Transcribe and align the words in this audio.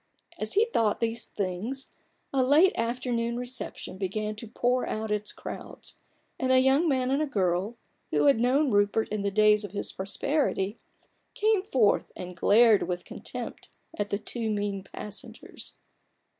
As 0.39 0.53
he 0.53 0.65
thought 0.65 0.99
these 0.99 1.27
things, 1.27 1.85
a 2.33 2.41
late 2.41 2.73
afternoon 2.75 3.37
reception 3.37 3.99
began 3.99 4.35
to 4.37 4.47
pour 4.47 4.87
out 4.89 5.11
its 5.11 5.31
crowds, 5.31 5.95
and 6.39 6.51
a 6.51 6.57
young 6.59 6.87
man 6.89 7.11
and 7.11 7.21
a 7.21 7.27
girl, 7.27 7.77
who 8.09 8.25
had 8.25 8.39
known 8.39 8.71
Rupert 8.71 9.07
in 9.09 9.21
the 9.21 9.29
days 9.29 9.63
of 9.63 9.73
his 9.73 9.91
prosperity, 9.91 10.79
came 11.35 11.61
forth 11.61 12.11
and 12.15 12.35
glared 12.35 12.87
with 12.87 13.05
contempt 13.05 13.69
at 13.95 14.09
the 14.09 14.17
two 14.17 14.49
mean 14.49 14.83
passengers. 14.83 15.75